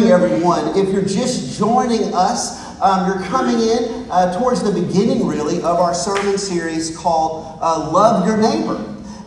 [0.00, 0.78] morning, everyone.
[0.78, 5.80] If you're just joining us, um, you're coming in uh, towards the beginning, really, of
[5.80, 8.76] our sermon series called uh, Love Your Neighbor.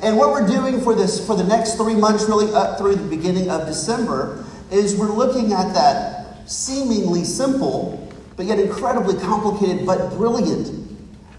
[0.02, 3.10] And what we're doing for this, for the next three months, really up through the
[3.10, 10.12] beginning of December, is we're looking at that seemingly simple, but yet incredibly complicated, but
[10.12, 10.88] brilliant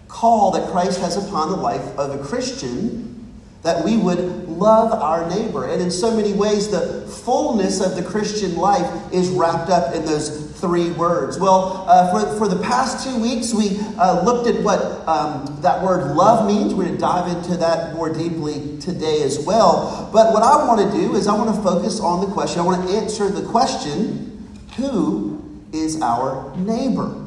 [0.08, 3.11] call that Christ has upon the life of a Christian
[3.62, 5.68] that we would love our neighbor.
[5.68, 10.04] And in so many ways, the fullness of the Christian life is wrapped up in
[10.04, 11.38] those three words.
[11.38, 15.82] Well, uh, for, for the past two weeks, we uh, looked at what um, that
[15.82, 16.74] word love means.
[16.74, 20.10] We're going to dive into that more deeply today as well.
[20.12, 22.64] But what I want to do is I want to focus on the question, I
[22.64, 24.28] want to answer the question
[24.76, 25.42] who
[25.72, 27.21] is our neighbor?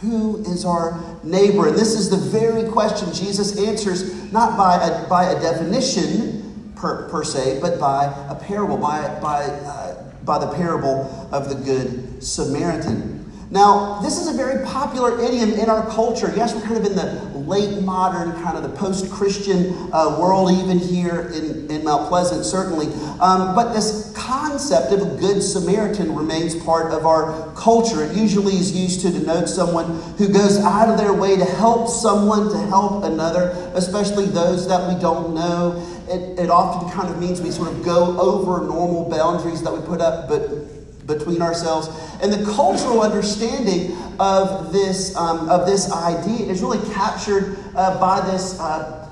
[0.00, 1.68] Who is our neighbor?
[1.68, 7.08] And this is the very question Jesus answers, not by a, by a definition per,
[7.08, 12.22] per se, but by a parable, by, by, uh, by the parable of the Good
[12.22, 13.14] Samaritan.
[13.50, 16.32] Now, this is a very popular idiom in our culture.
[16.34, 20.50] Yes, we're kind of in the late modern, kind of the post Christian uh, world,
[20.50, 22.86] even here in, in Mount Pleasant, certainly.
[23.20, 28.04] Um, but this concept of a good Samaritan remains part of our culture.
[28.04, 31.88] It usually is used to denote someone who goes out of their way to help
[31.88, 35.80] someone, to help another, especially those that we don't know.
[36.08, 39.80] It, it often kind of means we sort of go over normal boundaries that we
[39.86, 41.88] put up, but between ourselves.
[42.22, 48.20] And the cultural understanding of this, um, of this idea is really captured uh, by
[48.30, 49.10] this uh,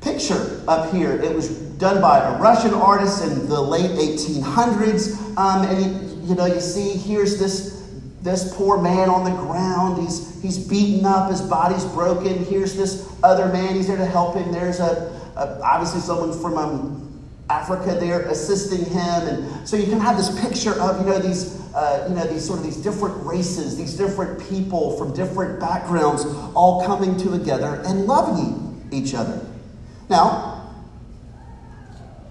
[0.00, 1.12] picture up here.
[1.12, 5.36] It was done by a Russian artist in the late 1800s.
[5.36, 7.88] Um, and you, you know, you see here's this,
[8.22, 10.02] this poor man on the ground.
[10.02, 12.44] He's, he's beaten up, his body's broken.
[12.44, 14.52] Here's this other man, he's there to help him.
[14.52, 17.01] There's a, a obviously someone from um,
[17.52, 19.28] Africa there assisting him.
[19.28, 22.46] And so you can have this picture of, you know, these, uh, you know, these
[22.46, 28.06] sort of these different races, these different people from different backgrounds all coming together and
[28.06, 29.44] loving each other.
[30.08, 30.70] Now,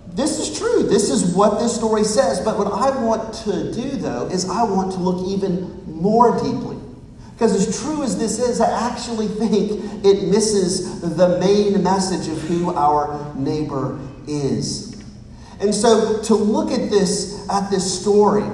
[0.08, 0.84] this is true.
[0.84, 2.42] This is what this story says.
[2.42, 6.78] But what I want to do, though, is I want to look even more deeply.
[7.34, 9.72] Because as true as this is, I actually think
[10.03, 14.91] it misses the main message of who our neighbor is.
[15.62, 18.50] And so to look at this, at this story,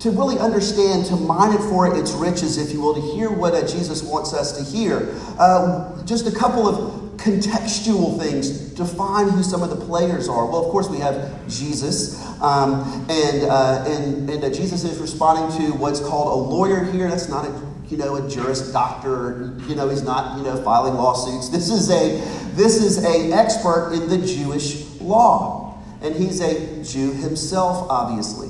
[0.00, 3.54] to really understand, to mine it for its riches, if you will, to hear what
[3.54, 9.42] uh, Jesus wants us to hear, uh, just a couple of contextual things define who
[9.42, 10.46] some of the players are.
[10.46, 15.56] Well, of course, we have Jesus, um, and uh, and and uh, Jesus is responding
[15.60, 17.08] to what's called a lawyer here.
[17.08, 19.54] That's not a you know a juris doctor.
[19.68, 21.50] You know, he's not you know filing lawsuits.
[21.50, 22.16] This is a
[22.54, 25.69] this is a expert in the Jewish law
[26.02, 28.48] and he's a Jew himself, obviously.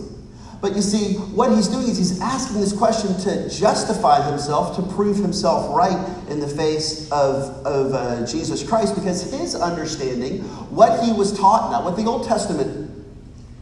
[0.61, 4.83] But you see, what he's doing is he's asking this question to justify himself, to
[4.95, 11.03] prove himself right in the face of, of uh, Jesus Christ, because his understanding, what
[11.03, 12.91] he was taught now, what the Old Testament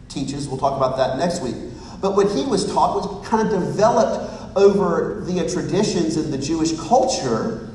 [0.08, 1.54] teaches, we'll talk about that next week,
[2.00, 6.76] but what he was taught was kind of developed over the traditions in the Jewish
[6.80, 7.70] culture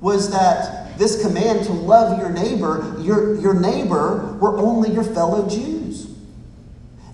[0.00, 5.48] was that this command to love your neighbor, your, your neighbor were only your fellow
[5.48, 6.14] Jews.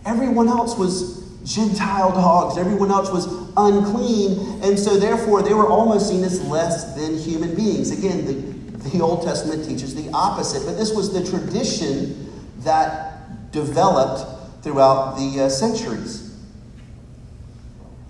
[0.04, 3.26] Everyone else was Gentile dogs, everyone else was
[3.56, 7.96] unclean, and so therefore they were almost seen as less than human beings.
[7.96, 14.64] Again, the, the Old Testament teaches the opposite, but this was the tradition that developed
[14.64, 16.36] throughout the uh, centuries.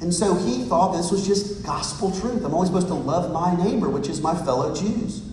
[0.00, 2.46] And so he thought this was just gospel truth.
[2.46, 5.25] I'm only supposed to love my neighbor, which is my fellow Jews.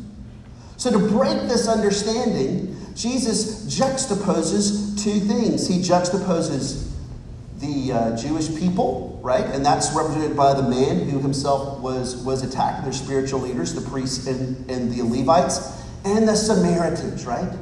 [0.84, 5.66] So, to break this understanding, Jesus juxtaposes two things.
[5.66, 6.92] He juxtaposes
[7.60, 9.46] the uh, Jewish people, right?
[9.46, 13.90] And that's represented by the man who himself was, was attacked, their spiritual leaders, the
[13.90, 17.58] priests and, and the Levites, and the Samaritans, right?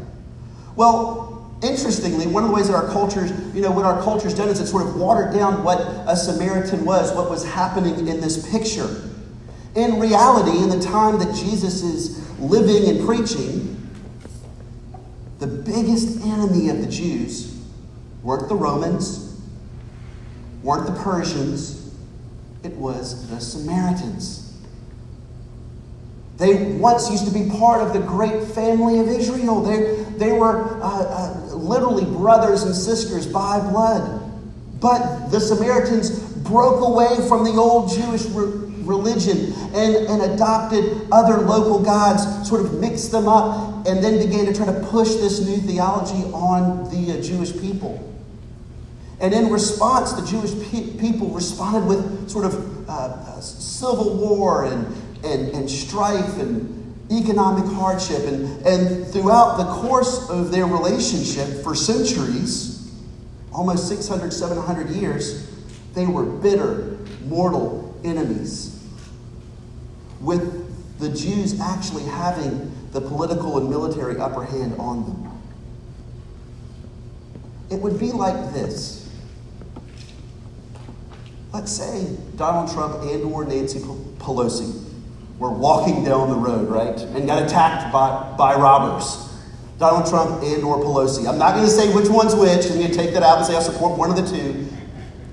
[0.76, 4.50] Well, interestingly, one of the ways that our cultures, you know, what our culture's done
[4.50, 8.50] is it sort of watered down what a Samaritan was, what was happening in this
[8.50, 9.12] picture.
[9.76, 13.78] In reality, in the time that Jesus is living and preaching,
[15.40, 17.60] the biggest enemy of the Jews
[18.24, 19.40] weren't the Romans,
[20.64, 21.96] weren't the Persians,
[22.64, 24.42] it was the Samaritans.
[26.38, 29.62] They once used to be part of the great family of Israel.
[29.62, 34.20] They, they were uh, uh, literally brothers and sisters by blood.
[34.80, 38.26] But the Samaritans broke away from the old Jewish
[38.92, 44.46] religion and, and adopted other local gods, sort of mixed them up, and then began
[44.46, 48.08] to try to push this new theology on the uh, Jewish people.
[49.22, 54.66] And in response, the Jewish pe- people responded with sort of uh, uh, civil war
[54.66, 54.86] and,
[55.24, 56.78] and, and strife and
[57.12, 58.24] economic hardship.
[58.26, 62.92] And, and throughout the course of their relationship for centuries,
[63.54, 65.48] almost 600, 700 years,
[65.94, 68.71] they were bitter, mortal enemies.
[70.22, 75.42] With the Jews actually having the political and military upper hand on them.
[77.70, 79.02] It would be like this
[81.54, 82.08] Let's say
[82.38, 84.86] Donald Trump and or Nancy Pelosi
[85.38, 89.28] were walking down the road, right, and got attacked by, by robbers.
[89.78, 91.28] Donald Trump and or Pelosi.
[91.28, 92.68] I'm not going to say which one's which.
[92.68, 94.68] I'm going to take that out and say I support one of the two,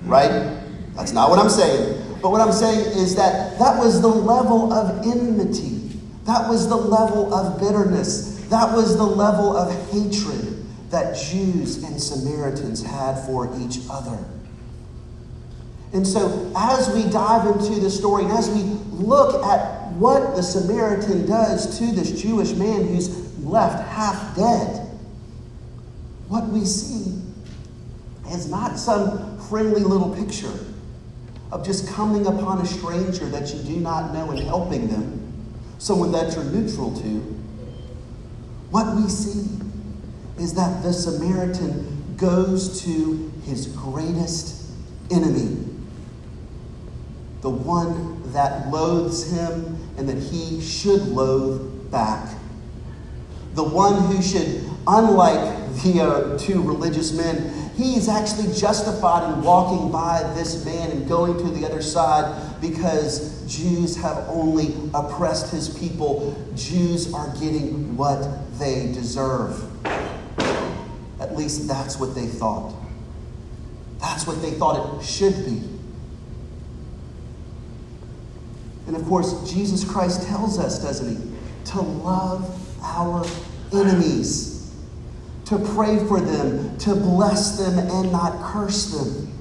[0.05, 0.59] right?
[0.97, 1.98] That's not what I'm saying.
[2.21, 5.79] But what I'm saying is that that was the level of enmity.
[6.25, 8.45] That was the level of bitterness.
[8.49, 14.19] That was the level of hatred that Jews and Samaritans had for each other.
[15.93, 20.43] And so, as we dive into the story, and as we look at what the
[20.43, 24.87] Samaritan does to this Jewish man who's left half dead,
[26.29, 27.23] what we see
[28.31, 30.53] is not some friendly little picture
[31.51, 35.33] of just coming upon a stranger that you do not know and helping them,
[35.79, 37.19] someone that you're neutral to.
[38.71, 39.49] What we see
[40.39, 44.71] is that the Samaritan goes to his greatest
[45.11, 45.69] enemy
[47.41, 52.35] the one that loathes him and that he should loathe back.
[53.55, 59.91] The one who should, unlike the uh, two religious men, he's actually justified in walking
[59.91, 65.69] by this man and going to the other side because Jews have only oppressed his
[65.79, 66.37] people.
[66.55, 68.27] Jews are getting what
[68.59, 69.65] they deserve.
[71.21, 72.75] At least that's what they thought.
[74.01, 75.63] That's what they thought it should be.
[78.87, 81.37] And of course, Jesus Christ tells us, doesn't he,
[81.73, 83.27] to love our
[83.73, 84.58] enemies,
[85.49, 89.33] to pray for them, to bless them and not curse them.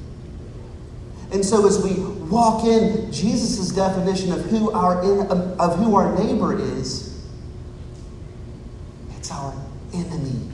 [1.33, 6.17] And so as we walk in Jesus' definition of who our in, of who our
[6.17, 7.27] neighbor is,
[9.17, 9.53] it's our
[9.93, 10.49] enemy.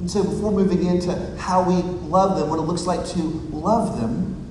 [0.00, 1.76] And so before moving into how we
[2.08, 3.20] love them, what it looks like to
[3.52, 4.50] love them,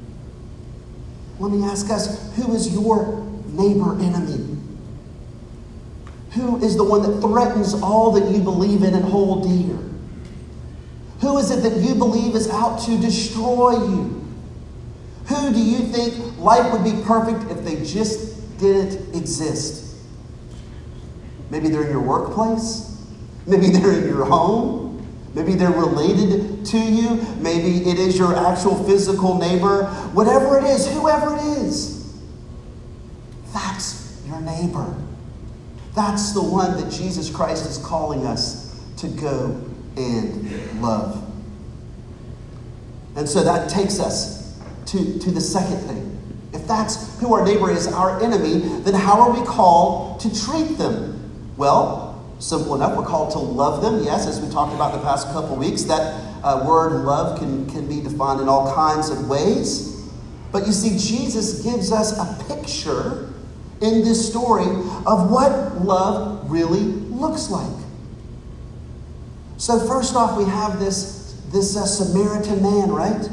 [1.37, 4.50] let me ask us who is your neighbor enemy?
[6.33, 9.77] Who is the one that threatens all that you believe in and hold dear?
[11.19, 14.17] Who is it that you believe is out to destroy you?
[15.27, 19.95] Who do you think life would be perfect if they just didn't exist?
[21.49, 22.97] Maybe they're in your workplace.
[23.45, 25.05] Maybe they're in your home.
[25.33, 27.15] Maybe they're related to you.
[27.39, 29.85] Maybe it is your actual physical neighbor.
[30.13, 32.19] Whatever it is, whoever it is,
[33.53, 34.95] that's your neighbor.
[35.93, 39.61] That's the one that Jesus Christ is calling us to go
[39.97, 41.27] and love.
[43.15, 46.07] And so that takes us to, to the second thing.
[46.53, 50.77] If that's who our neighbor is, our enemy, then how are we called to treat
[50.77, 51.17] them?
[51.57, 52.11] Well,
[52.41, 52.97] Simple enough.
[52.97, 54.03] We're called to love them.
[54.03, 57.87] Yes, as we talked about the past couple weeks, that uh, word love can, can
[57.87, 60.09] be defined in all kinds of ways.
[60.51, 63.31] But you see, Jesus gives us a picture
[63.81, 64.65] in this story
[65.05, 67.77] of what love really looks like.
[69.57, 73.25] So, first off, we have this, this uh, Samaritan man, right?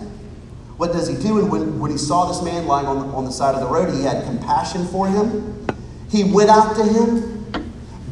[0.76, 1.38] What does he do?
[1.38, 3.66] And when, when he saw this man lying on the, on the side of the
[3.66, 5.66] road, he had compassion for him.
[6.10, 7.38] He went out to him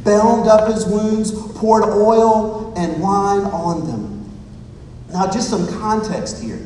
[0.07, 4.31] bound up his wounds, poured oil and wine on them.
[5.11, 6.65] Now, just some context here.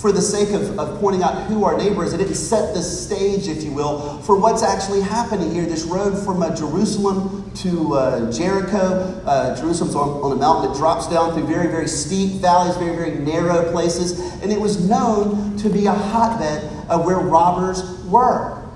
[0.00, 2.80] For the sake of, of pointing out who our neighbor is, it didn't set the
[2.80, 5.66] stage, if you will, for what's actually happening here.
[5.66, 9.20] This road from uh, Jerusalem to uh, Jericho.
[9.26, 12.96] Uh, Jerusalem's on, on a mountain that drops down through very, very steep valleys, very,
[12.96, 14.18] very narrow places.
[14.42, 18.66] And it was known to be a hotbed of where robbers were.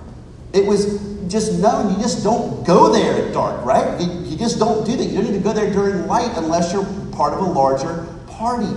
[0.52, 3.99] It was just known you just don't go there at dark, right?
[3.99, 5.04] You, you just don't do that.
[5.04, 8.69] You don't need to go there during light unless you're part of a larger party.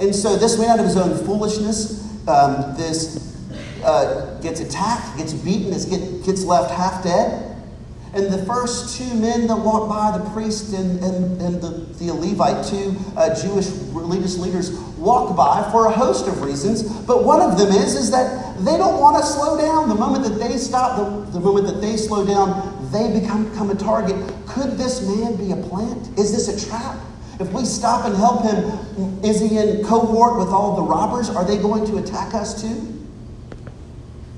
[0.00, 3.36] And so this man, out of his own foolishness, um, this
[3.84, 7.46] uh, gets attacked, gets beaten, get, gets left half dead.
[8.12, 11.68] And the first two men that walk by, the priest and, and, and the,
[12.02, 16.82] the Levite, two uh, Jewish religious leaders, walk by for a host of reasons.
[16.82, 19.88] But one of them is, is that they don't want to slow down.
[19.88, 23.70] The moment that they stop, the, the moment that they slow down, they become, become
[23.70, 24.16] a target.
[24.46, 26.18] Could this man be a plant?
[26.18, 26.98] Is this a trap?
[27.40, 31.30] If we stop and help him, is he in cohort with all the robbers?
[31.30, 32.98] Are they going to attack us too?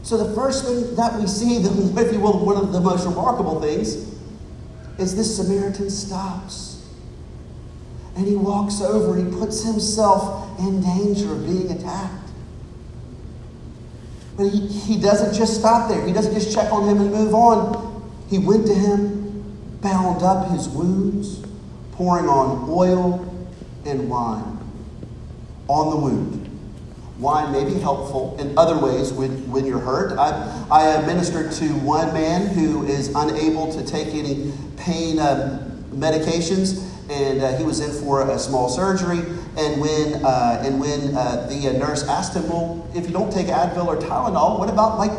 [0.04, 3.61] So, the first thing that we see, if you will, one of the most remarkable
[3.61, 4.09] things,
[4.99, 6.88] is this Samaritan stops.
[8.16, 12.30] And he walks over, he puts himself in danger of being attacked.
[14.37, 16.06] But he, he doesn't just stop there.
[16.06, 18.12] He doesn't just check on him and move on.
[18.28, 21.42] He went to him, bound up his wounds,
[21.92, 23.49] pouring on oil
[23.87, 24.58] and wine
[25.68, 26.49] on the wound.
[27.18, 30.18] Wine may be helpful in other ways when, when you're hurt.
[30.18, 36.88] I, I ministered to one man who is unable to take any pain uh, medications,
[37.08, 39.18] and uh, he was in for a small surgery.
[39.56, 43.32] And when, uh, and when uh, the uh, nurse asked him, Well, if you don't
[43.32, 45.12] take Advil or Tylenol, what about like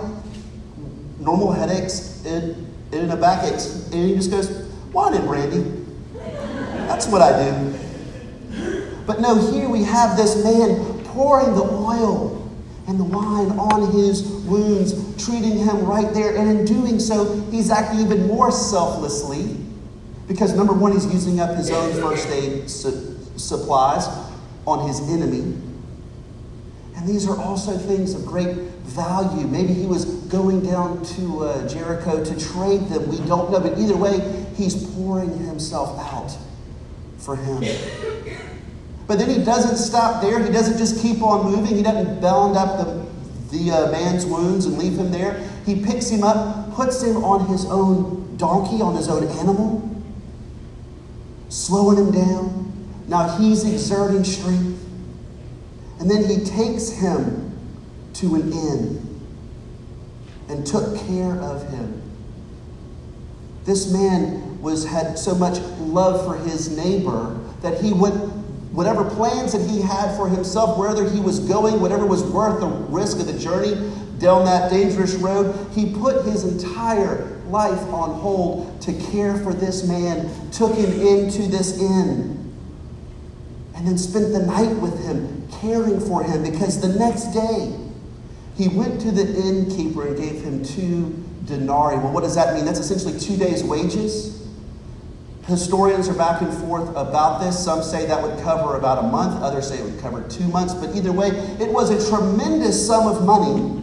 [1.19, 3.63] normal headaches and, and a backache?
[3.93, 4.49] And he just goes,
[4.91, 5.82] Wine and brandy.
[6.87, 7.79] That's what I do.
[9.05, 12.39] But no, here we have this man pouring the oil
[12.87, 16.35] and the wine on his wounds, treating him right there.
[16.35, 19.57] And in doing so, he's acting even more selflessly
[20.27, 24.07] because, number one, he's using up his own first aid su- supplies
[24.65, 25.57] on his enemy.
[26.95, 29.47] And these are also things of great value.
[29.47, 33.09] Maybe he was going down to uh, Jericho to trade them.
[33.09, 33.59] We don't know.
[33.59, 36.37] But either way, he's pouring himself out
[37.23, 37.63] for him.
[39.07, 40.43] But then he doesn't stop there.
[40.43, 41.75] He doesn't just keep on moving.
[41.75, 45.39] He doesn't bound up the, the uh, man's wounds and leave him there.
[45.65, 49.89] He picks him up, puts him on his own donkey, on his own animal,
[51.49, 53.03] slowing him down.
[53.07, 54.79] Now he's exerting strength.
[55.99, 57.57] And then he takes him
[58.15, 59.21] to an inn
[60.49, 62.02] and took care of him.
[63.65, 68.13] This man was had so much love for his neighbor that he would
[68.73, 72.67] whatever plans that he had for himself, whether he was going, whatever was worth the
[72.67, 73.75] risk of the journey
[74.17, 79.87] down that dangerous road, he put his entire life on hold to care for this
[79.87, 82.51] man, took him into this inn,
[83.75, 87.77] and then spent the night with him, caring for him, because the next day
[88.55, 91.97] he went to the innkeeper and gave him two denarii.
[91.97, 92.65] Well, what does that mean?
[92.65, 94.41] That's essentially two days' wages.
[95.45, 97.61] Historians are back and forth about this.
[97.61, 100.73] Some say that would cover about a month, others say it would cover two months.
[100.73, 103.81] But either way, it was a tremendous sum of money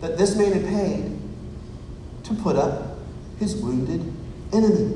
[0.00, 1.18] that this man had paid
[2.24, 2.98] to put up
[3.38, 4.00] his wounded
[4.52, 4.94] enemy.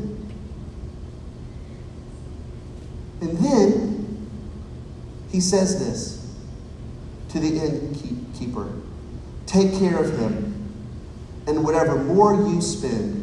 [3.20, 4.30] And then
[5.30, 6.36] he says this
[7.30, 8.70] to the innkeeper
[9.46, 10.53] Take care of him,
[11.46, 13.20] and whatever more you spend,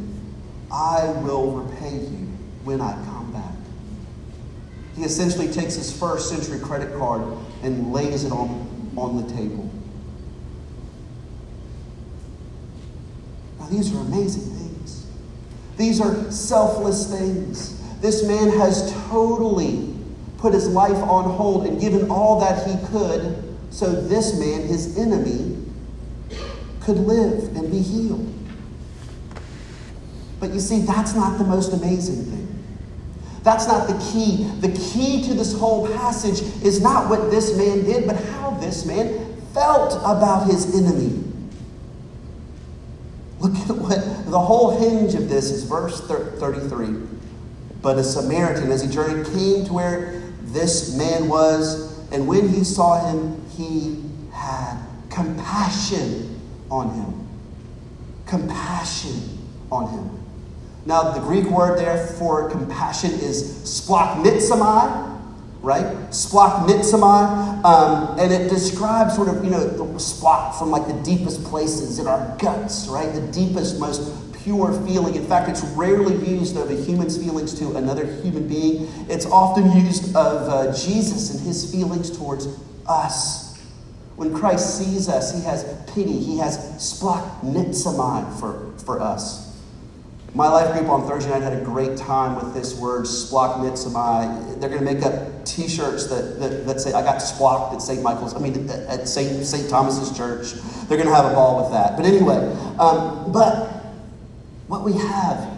[0.72, 2.28] I will repay you
[2.64, 3.56] when I come back.
[4.96, 7.24] He essentially takes his first century credit card
[7.64, 9.70] and lays it on, on the table.
[13.60, 15.08] Now, these are amazing things.
[15.78, 17.80] These are selfless things.
[18.02, 19.94] This man has totally
[20.38, 24.98] put his life on hold and given all that he could so this man, his
[24.98, 25.61] enemy,
[26.82, 28.28] could live and be healed.
[30.40, 32.42] But you see, that's not the most amazing thing.
[33.44, 34.46] That's not the key.
[34.60, 38.86] The key to this whole passage is not what this man did, but how this
[38.86, 41.24] man felt about his enemy.
[43.40, 47.08] Look at what the whole hinge of this is verse 33.
[47.82, 52.64] But a Samaritan, as he journeyed, came to where this man was, and when he
[52.64, 54.78] saw him, he had
[55.10, 56.41] compassion
[56.72, 57.28] on him.
[58.26, 59.38] Compassion
[59.72, 60.22] on him.
[60.86, 65.22] Now, the Greek word there for compassion is splachnitzomai,
[65.62, 65.86] right?
[66.10, 67.64] Splachnitzomai.
[67.64, 72.00] Um, and it describes sort of, you know, the splach from like the deepest places
[72.00, 73.14] in our guts, right?
[73.14, 74.02] The deepest, most
[74.44, 75.16] pure feeling.
[75.16, 78.88] In fact, it's rarely used of a human's feelings to another human being.
[79.08, 82.48] It's often used of uh, Jesus and his feelings towards
[82.88, 83.51] us.
[84.22, 85.64] When Christ sees us, he has
[85.96, 86.20] pity.
[86.20, 89.60] He has splachnitzomai for, for us.
[90.36, 94.60] My life group on Thursday night had a great time with this word, splach mitzvah.
[94.60, 97.82] They're going to make up t shirts that, that, that, say, I got splocked at
[97.82, 98.04] St.
[98.04, 99.44] Michael's, I mean, at St.
[99.44, 99.68] St.
[99.68, 100.54] Thomas's Church.
[100.88, 101.98] They're going to have a ball with that.
[101.98, 102.38] But anyway,
[102.78, 103.70] um, but
[104.68, 105.50] what we have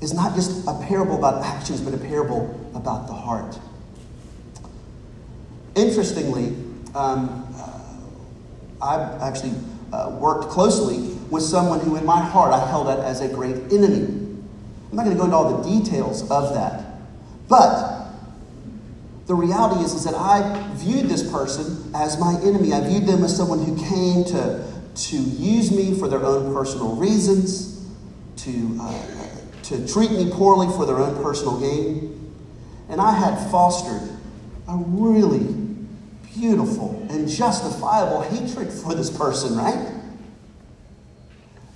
[0.00, 3.58] is not just a parable about actions, but a parable about the heart.
[5.74, 6.56] Interestingly,
[6.94, 9.54] um, uh, I've actually
[9.92, 14.06] uh, worked closely with someone who, in my heart, I held as a great enemy.
[14.90, 16.84] I'm not going to go into all the details of that.
[17.48, 18.06] But
[19.26, 22.72] the reality is, is that I viewed this person as my enemy.
[22.72, 26.96] I viewed them as someone who came to, to use me for their own personal
[26.96, 27.86] reasons,
[28.38, 29.04] to, uh,
[29.64, 32.32] to treat me poorly for their own personal gain.
[32.88, 34.08] And I had fostered
[34.66, 35.67] a really
[36.38, 39.94] beautiful and justifiable hatred for this person, right?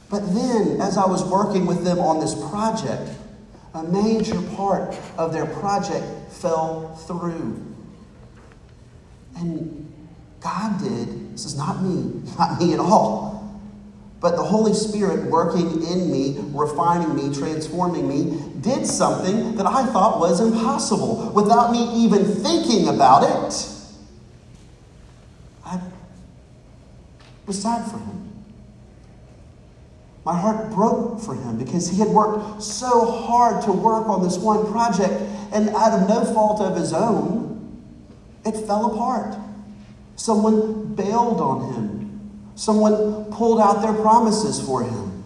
[0.08, 3.10] But then, as I was working with them on this project,
[3.74, 7.74] a major part of their project fell through.
[9.36, 9.92] And
[10.40, 13.32] God did, this is not me, not me at all,
[14.20, 19.84] but the Holy Spirit working in me, refining me, transforming me, did something that I
[19.86, 23.68] thought was impossible without me even thinking about it.
[25.64, 25.80] I
[27.52, 28.32] was sad for him.
[30.24, 34.38] My heart broke for him because he had worked so hard to work on this
[34.38, 35.12] one project,
[35.52, 37.82] and out of no fault of his own,
[38.46, 39.36] it fell apart.
[40.16, 45.24] Someone bailed on him, someone pulled out their promises for him.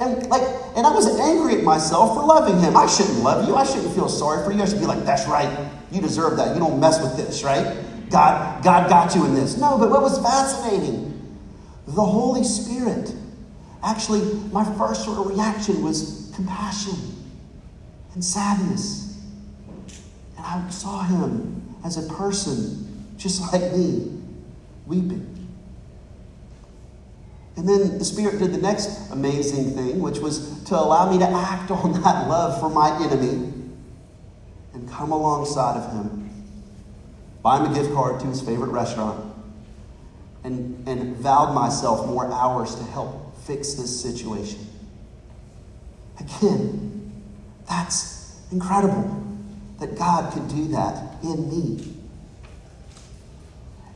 [0.00, 0.42] And like,
[0.76, 2.76] and I was angry at myself for loving him.
[2.76, 3.56] I shouldn't love you.
[3.56, 4.62] I shouldn't feel sorry for you.
[4.62, 5.68] I should be like, that's right.
[5.90, 6.54] You deserve that.
[6.54, 7.87] You don't mess with this, right?
[8.10, 9.56] God, God got you in this.
[9.56, 11.36] No, but what was fascinating?
[11.86, 13.14] The Holy Spirit
[13.82, 16.94] Actually, my first sort of reaction was compassion
[18.14, 19.18] and sadness.
[20.36, 24.20] And I saw him as a person just like me,
[24.86, 25.34] weeping.
[27.56, 31.26] And then the Spirit did the next amazing thing, which was to allow me to
[31.26, 33.52] act on that love for my enemy
[34.74, 36.27] and come alongside of him,
[37.42, 39.34] buy him a gift card to his favorite restaurant,
[40.44, 44.66] and, and vowed myself more hours to help fix this situation.
[46.20, 47.22] Again,
[47.68, 49.24] that's incredible
[49.78, 51.97] that God could do that in me.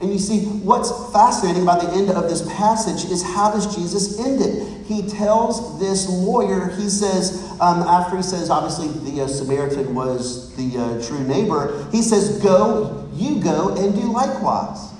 [0.02, 4.18] And you see, what's fascinating about the end of this passage is how does Jesus
[4.18, 4.84] end it?
[4.84, 10.56] He tells this lawyer, he says, um, after he says, obviously, the uh, Samaritan was
[10.56, 14.90] the uh, true neighbor, he says, Go, you go and do likewise.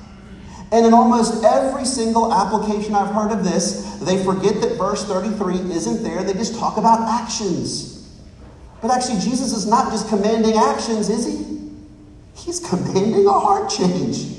[0.70, 5.56] And in almost every single application I've heard of this, they forget that verse 33
[5.72, 6.22] isn't there.
[6.22, 8.08] They just talk about actions.
[8.80, 11.70] But actually, Jesus is not just commanding actions, is he?
[12.36, 14.31] He's commanding a heart change.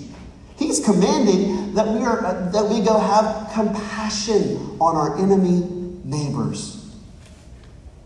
[0.64, 5.68] He's commanding that we, are, that we go have compassion on our enemy
[6.06, 6.90] neighbors.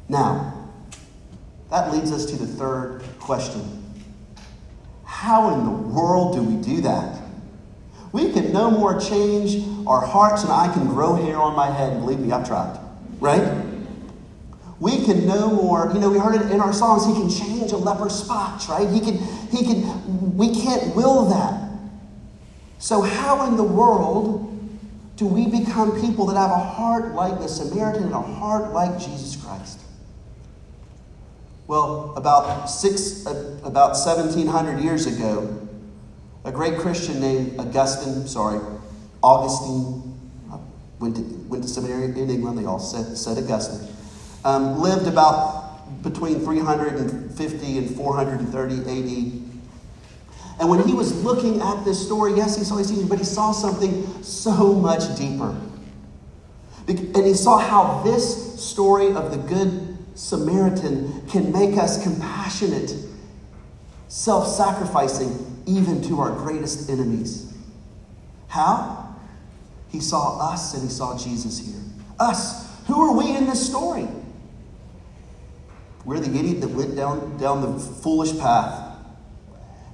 [0.09, 0.67] Now,
[1.69, 3.83] that leads us to the third question
[5.05, 7.21] How in the world do we do that?
[8.11, 11.99] We can no more change our hearts than I can grow hair on my head.
[11.99, 12.79] Believe me, I've tried.
[13.19, 13.65] Right?
[14.79, 17.71] We can no more, you know, we heard it in our songs, he can change
[17.71, 18.89] a leper's spots, right?
[18.89, 19.17] He can,
[19.51, 21.66] he can, we can't will that.
[22.79, 24.43] So, how in the world
[25.15, 28.99] do we become people that have a heart like the Samaritan and a heart like
[28.99, 29.79] Jesus Christ?
[31.65, 35.67] Well, about six, uh, about 1700 years ago,
[36.45, 38.61] a great Christian named Augustine, sorry,
[39.21, 40.07] Augustine,
[40.99, 43.93] went to, went to seminary in England, they all said, said Augustine,
[44.45, 49.46] um, lived about between 350 and 430 AD.
[50.59, 53.25] And when he was looking at this story, yes, he saw these things, but he
[53.25, 55.55] saw something so much deeper.
[56.87, 62.95] And he saw how this story of the Good Samaritan can make us compassionate,
[64.07, 67.53] self sacrificing, even to our greatest enemies.
[68.47, 69.15] How?
[69.89, 71.81] He saw us and he saw Jesus here.
[72.19, 72.65] Us.
[72.87, 74.07] Who are we in this story?
[76.05, 78.96] We're the idiot that went down, down the foolish path.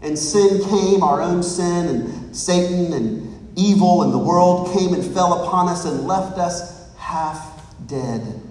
[0.04, 5.04] And sin came, our own sin, and Satan and evil and the world came and
[5.04, 8.42] fell upon us and left us half dead,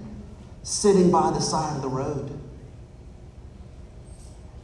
[0.62, 2.38] sitting by the side of the road.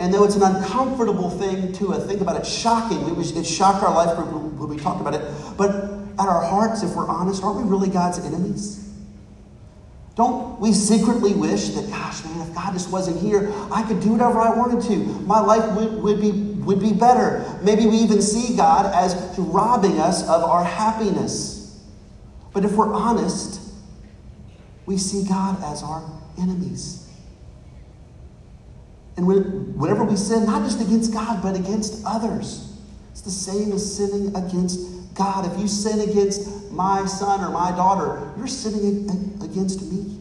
[0.01, 2.98] And though it's an uncomfortable thing to think about, it's shocking.
[3.01, 5.22] It, it shocked our life when we talked about it.
[5.57, 5.70] But
[6.18, 8.88] at our hearts, if we're honest, aren't we really God's enemies?
[10.14, 14.11] Don't we secretly wish that, gosh, man, if God just wasn't here, I could do
[14.11, 14.96] whatever I wanted to.
[14.96, 16.33] My life would, would, be,
[16.68, 17.59] would be better.
[17.62, 21.83] Maybe we even see God as robbing us of our happiness.
[22.52, 23.59] But if we're honest,
[24.85, 26.04] we see God as our
[26.37, 27.09] enemies.
[29.16, 32.78] And whenever we sin, not just against God, but against others,
[33.12, 35.50] it's the same as sinning against God.
[35.50, 39.09] If you sin against my son or my daughter, you're sinning
[39.42, 40.18] against me.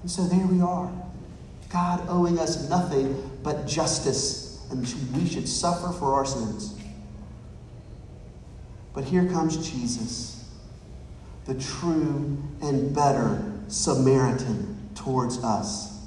[0.00, 0.90] And so there we are.
[1.68, 4.80] God owing us nothing but justice, and
[5.14, 6.74] we should suffer for our sins.
[8.94, 10.44] But here comes Jesus,
[11.46, 15.98] the true and better Samaritan towards us.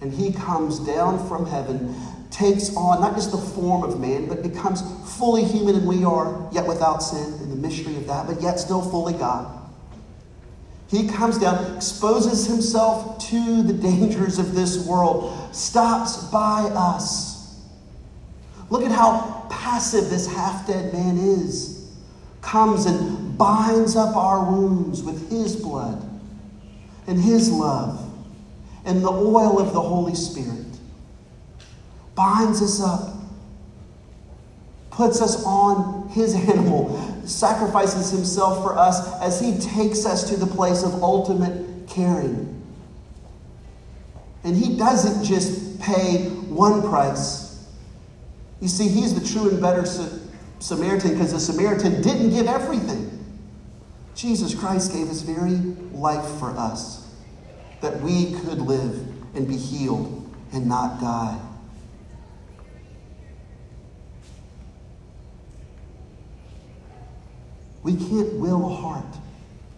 [0.00, 1.94] And he comes down from heaven,
[2.30, 4.82] takes on not just the form of man, but becomes
[5.18, 8.58] fully human, and we are, yet without sin, in the mystery of that, but yet
[8.58, 9.61] still fully God.
[10.92, 17.58] He comes down, exposes himself to the dangers of this world, stops by us.
[18.68, 21.90] Look at how passive this half dead man is.
[22.42, 26.06] Comes and binds up our wounds with his blood
[27.06, 28.12] and his love
[28.84, 30.66] and the oil of the Holy Spirit.
[32.14, 33.16] Binds us up,
[34.90, 36.94] puts us on his animal,
[37.28, 42.48] sacrifices himself for us as he takes us to the place of ultimate caring.
[44.44, 47.66] And he doesn't just pay one price.
[48.60, 49.84] You see, he's the true and better
[50.58, 53.08] Samaritan because the Samaritan didn't give everything.
[54.14, 55.56] Jesus Christ gave his very
[55.92, 57.10] life for us
[57.80, 58.94] that we could live
[59.34, 61.38] and be healed and not die.
[67.82, 69.16] We can't will a heart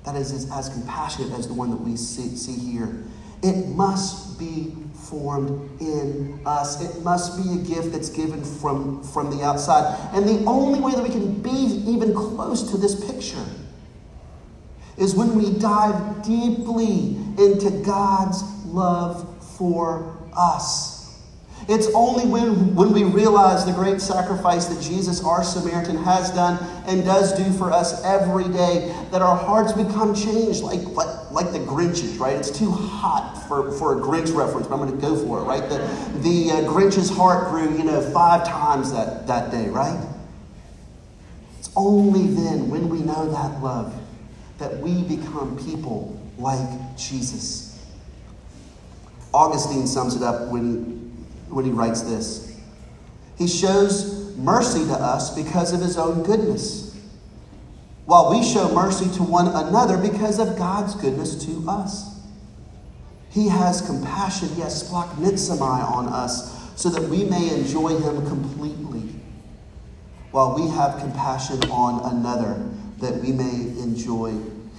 [0.04, 3.04] that is as compassionate as the one that we see, see here.
[3.42, 6.80] It must be formed in us.
[6.80, 9.98] It must be a gift that's given from, from the outside.
[10.14, 13.44] And the only way that we can be even close to this picture
[14.96, 20.93] is when we dive deeply into God's love for us.
[21.66, 26.62] It's only when, when we realize the great sacrifice that Jesus, our Samaritan, has done
[26.86, 31.52] and does do for us every day that our hearts become changed like, like, like
[31.52, 32.36] the Grinch's, right?
[32.36, 35.44] It's too hot for, for a Grinch reference, but I'm going to go for it,
[35.44, 35.66] right?
[35.68, 35.78] The,
[36.20, 40.06] the uh, Grinch's heart grew, you know, five times that, that day, right?
[41.58, 43.98] It's only then, when we know that love,
[44.58, 47.82] that we become people like Jesus.
[49.32, 50.93] Augustine sums it up when
[51.48, 52.58] when he writes this.
[53.38, 56.96] He shows mercy to us because of his own goodness,
[58.06, 62.20] while we show mercy to one another because of God's goodness to us.
[63.30, 69.20] He has compassion, he has splachnitzomai on us so that we may enjoy him completely,
[70.30, 72.62] while we have compassion on another
[72.98, 74.30] that we may enjoy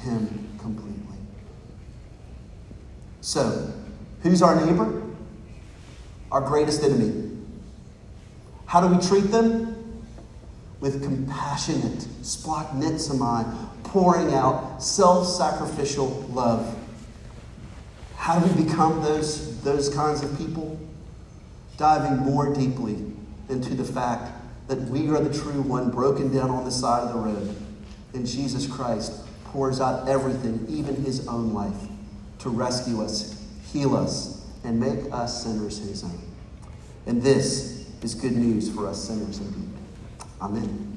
[0.01, 1.17] him completely.
[3.21, 3.73] So,
[4.21, 5.04] who's our neighbor?
[6.31, 7.31] Our greatest enemy.
[8.65, 9.71] How do we treat them?
[10.79, 16.77] With compassionate, splachnitzomai, pouring out self sacrificial love.
[18.17, 20.79] How do we become those, those kinds of people?
[21.77, 22.97] Diving more deeply
[23.49, 24.31] into the fact
[24.67, 27.55] that we are the true one broken down on the side of the road.
[28.13, 29.13] And Jesus Christ
[29.45, 31.75] pours out everything, even his own life,
[32.39, 34.34] to rescue us, heal us,
[34.65, 36.19] and make us sinners his own.
[37.05, 39.69] And this is good news for us sinners indeed.
[40.41, 40.94] Amen.